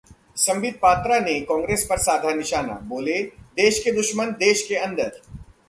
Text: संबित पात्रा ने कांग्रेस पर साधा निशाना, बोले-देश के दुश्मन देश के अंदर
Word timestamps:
संबित 0.37 0.79
पात्रा 0.81 1.19
ने 1.19 1.39
कांग्रेस 1.41 1.85
पर 1.89 1.97
साधा 1.97 2.33
निशाना, 2.33 2.79
बोले-देश 2.83 3.79
के 3.83 3.91
दुश्मन 3.91 4.31
देश 4.39 4.65
के 4.67 4.75
अंदर 4.75 5.21